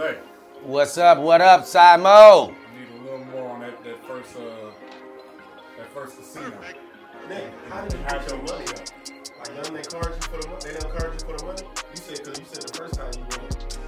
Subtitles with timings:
[0.00, 0.16] Lay.
[0.62, 1.18] What's up?
[1.18, 2.48] What up, Simo?
[2.48, 4.40] I need a little more on that, that first uh
[5.76, 6.52] that first casino.
[7.28, 9.46] Nick, how did you How'd get your your money money up?
[9.46, 10.60] Like, them they encourage you for the money?
[10.64, 11.62] They didn't encourage you for the money?
[11.90, 13.78] You said, because you said the first time you went,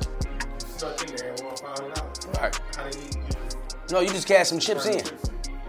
[0.61, 2.41] you stuck in there and won $500.
[2.43, 2.61] Right.
[2.77, 3.23] How they need you
[3.93, 5.03] No, you just cast some chips in.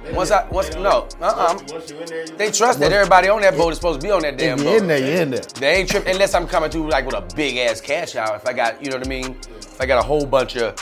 [0.03, 1.53] They Once I- once- no, don't- uh-uh.
[1.53, 4.05] Once you, once in there, They trust that everybody on that boat is supposed to
[4.05, 4.69] be on that damn If boat.
[4.71, 5.41] you're in there, you're in there.
[5.59, 8.35] They ain't tripping unless I'm coming through like with a big ass cash out.
[8.35, 9.37] If I got, you know what I mean?
[9.73, 10.75] If I got a whole bunch of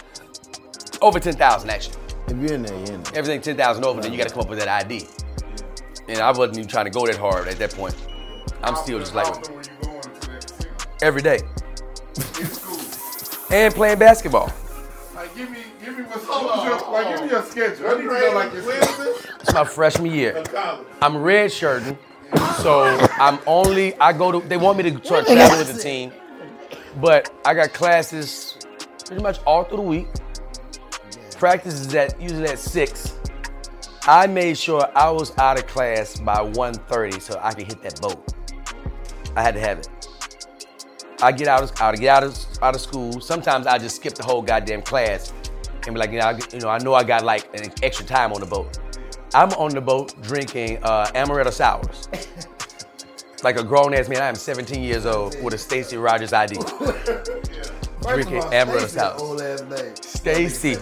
[1.02, 1.96] over ten thousand actually.
[2.28, 3.14] If you're in there, you're in there.
[3.16, 5.08] Everything ten thousand over, then you got to come up with that ID.
[6.10, 7.96] And I wasn't even trying to go that hard at that point.
[8.64, 10.72] I'm still just like How often were you going to that casino?
[11.02, 11.40] every day
[12.40, 13.56] In school.
[13.56, 14.52] and playing basketball.
[15.16, 17.88] Like give me give me what's what was your, like give me your schedule.
[17.88, 19.16] I need to know like your schedule.
[19.40, 20.44] It's my freshman year.
[21.02, 21.98] I'm red shirting,
[22.58, 22.84] so
[23.20, 24.48] I'm only I go to.
[24.48, 26.12] They want me to start traveling with the team,
[27.00, 28.58] but I got classes
[29.12, 30.08] pretty much all through the week.
[31.38, 33.14] Practice is at usually at six.
[34.04, 38.00] I made sure I was out of class by 1.30 so I could hit that
[38.00, 38.34] boat.
[39.36, 39.90] I had to have it.
[41.22, 43.20] I get out of I get out of out of school.
[43.20, 45.34] Sometimes I just skip the whole goddamn class
[45.86, 48.06] and be like, you know, I, you know, I know I got like an extra
[48.06, 48.80] time on the boat.
[49.34, 52.08] I'm on the boat drinking uh, amaretto sours.
[53.44, 56.60] like a grown ass man, I am 17 years old with a Stacy Rogers ID.
[58.02, 60.06] drinking amaretto sours.
[60.06, 60.78] Stacy.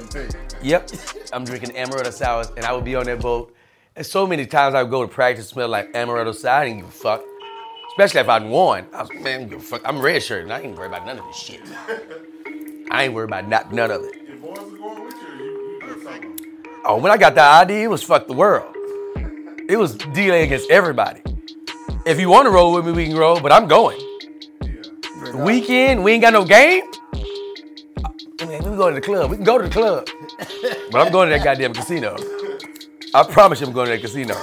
[0.62, 0.90] Yep.
[1.34, 3.56] I'm drinking amaretto sours, and I would be on that boat.
[3.96, 6.62] And so many times I would go to practice, smell like amaretto sour.
[6.62, 7.24] I didn't give a fuck.
[7.92, 8.88] Especially if I'd won.
[8.94, 9.82] I was, man, I don't give a fuck.
[9.86, 11.62] I'm red shirt, and I ain't worried about none of this shit.
[12.92, 14.28] I ain't worried about not, none of it.
[14.28, 16.56] Your boys are going with you or you, you do something.
[16.86, 18.76] Oh, when I got the ID, it was fuck the world.
[19.68, 21.22] It was D'Lai against everybody.
[22.06, 24.00] If you want to roll with me, we can roll, but I'm going.
[24.64, 25.44] Yeah.
[25.44, 26.84] Weekend, we ain't got no game.
[28.60, 29.30] I mean, we go to the club.
[29.32, 30.10] We can go to the club.
[30.92, 32.18] But I'm going to that goddamn casino.
[33.14, 34.36] I promise you I'm going to that casino.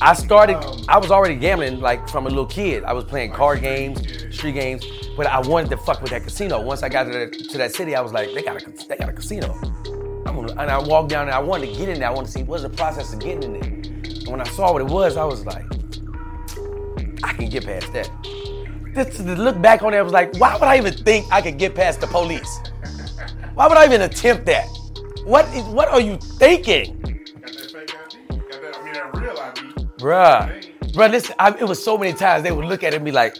[0.00, 0.58] I started,
[0.88, 2.84] I was already gambling like from a little kid.
[2.84, 4.00] I was playing card games,
[4.36, 4.84] street games,
[5.16, 6.60] but I wanted to fuck with that casino.
[6.60, 8.96] Once I got to, that to that city, I was like, they got a, they
[8.96, 9.58] got a casino.
[10.24, 12.08] Gonna, and I walked down and I wanted to get in there.
[12.08, 13.62] I wanted to see what's the process of getting in there.
[13.62, 15.64] And when I saw what it was, I was like,
[17.24, 18.10] I can get past that.
[18.98, 21.40] This, to look back on it, I was like, why would I even think I
[21.40, 22.58] could get past the police?
[23.54, 24.66] Why would I even attempt that?
[25.24, 26.96] What is, what are you thinking?
[27.00, 28.38] Got that fake ID?
[28.38, 29.60] Got that, I mean, that real ID.
[29.98, 30.64] Bruh.
[30.92, 33.12] Bruh, listen, I, it was so many times they would look at it and be
[33.12, 33.36] like,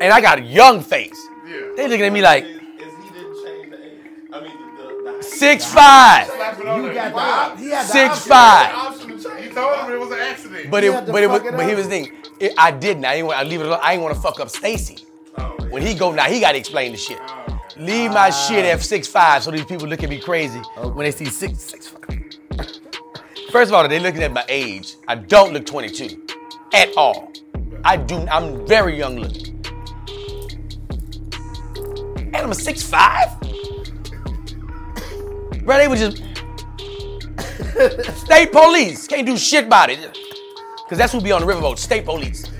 [0.00, 1.20] and I got a young face.
[1.48, 1.72] Yeah.
[1.76, 2.60] They looking at me like, Is, is
[3.02, 3.98] he didn't change the age?
[4.32, 5.24] I mean, the, the, the height.
[5.24, 7.56] six five, Slap it on You got the Wow.
[7.58, 8.28] he had the six option.
[8.30, 8.91] five.
[9.52, 10.70] Told him it was an accident.
[10.70, 13.04] But You it, but it, was, it but he was thinking, it, I didn't.
[13.04, 13.38] I didn't want.
[13.38, 13.80] I leave it alone.
[13.82, 15.06] I ain't want to fuck up Stacy.
[15.38, 15.66] Oh, yeah.
[15.66, 17.18] When he go now, he got to explain the shit.
[17.20, 17.60] Oh.
[17.76, 18.30] Leave my ah.
[18.30, 21.58] shit at six five, so these people look at me crazy when they see six
[21.60, 22.02] six five.
[23.50, 24.96] First of all, they looking at my age.
[25.08, 26.26] I don't look 22
[26.72, 27.32] at all.
[27.84, 28.26] I do.
[28.30, 29.64] I'm very young looking,
[32.16, 33.28] and I'm a six five.
[35.64, 36.31] Bro, they was just
[38.14, 40.18] state police can't do shit about it,
[40.88, 41.78] cause that's who be on the riverboat.
[41.78, 42.50] State police.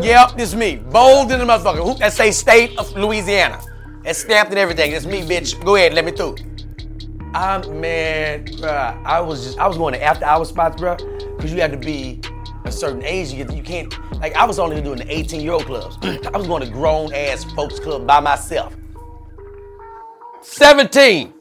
[0.00, 0.76] Yep, this me.
[0.76, 1.84] Bold in the motherfucker.
[1.84, 3.60] Who, that say state of Louisiana.
[4.04, 4.92] It's stamped and everything.
[4.92, 5.62] That's me, bitch.
[5.64, 6.36] Go ahead, let me through.
[7.34, 9.04] I'm man, bruh.
[9.04, 10.96] I was just I was going to after hour spots, bruh,
[11.36, 12.20] because you have to be
[12.64, 13.32] a certain age.
[13.32, 15.98] You, you can't like I was only doing the 18 year old clubs.
[16.02, 18.76] I was going to grown ass folks club by myself.
[20.42, 21.32] 17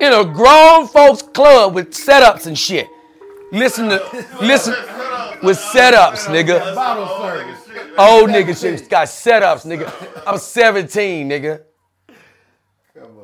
[0.00, 2.88] in a grown folks club with setups and shit.
[3.52, 4.72] Listen to listen
[5.42, 6.60] with setups, nigga.
[7.98, 9.92] Old nigga shit got setups, nigga.
[10.26, 11.62] I'm 17, nigga.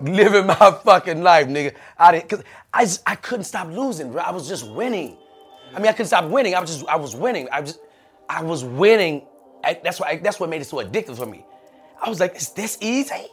[0.02, 1.74] Living my fucking life, nigga.
[1.98, 2.42] I didn't, cause
[2.72, 4.22] I just, I couldn't stop losing, bro.
[4.22, 5.16] I was just winning.
[5.74, 6.54] I mean, I couldn't stop winning.
[6.54, 7.48] I was just, I was winning.
[7.50, 7.80] I just,
[8.28, 9.26] I was winning.
[9.64, 11.44] I- that's why, that's what made it so addictive for me.
[12.00, 13.10] I was like, is this easy?
[13.14, 13.26] I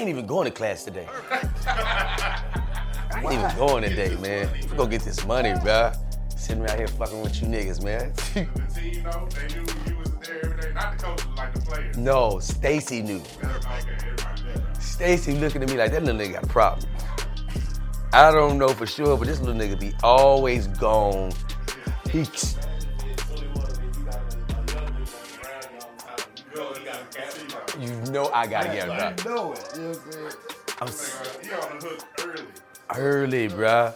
[0.00, 1.06] ain't even going to class today.
[1.30, 4.48] I ain't even going today, man.
[4.70, 5.92] We go get this money, bro.
[6.36, 8.12] Sitting around here fucking with you niggas, man.
[8.14, 10.72] The team, though, they knew you was there every day.
[10.72, 11.98] Not the coaches, like the players.
[11.98, 13.18] no, Stacy knew.
[13.18, 13.24] Knew.
[14.80, 16.88] Stacy looking at me like that little nigga got a problem.
[18.12, 21.32] I don't know for sure, but this little nigga be always gone.
[22.10, 22.24] He
[27.80, 29.24] you know I gotta get him back.
[29.24, 29.70] know it.
[29.76, 30.32] You know what I'm saying?
[30.80, 32.44] I'm s- uh, He on the hook early.
[32.96, 33.94] early, bruh.